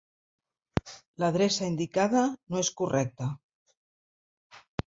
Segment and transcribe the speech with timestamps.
[1.25, 3.29] L'adreça indicada no és correcta.